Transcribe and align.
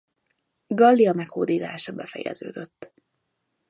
Gallia 0.67 1.13
meghódítása 1.13 1.93
befejeződött. 1.93 2.93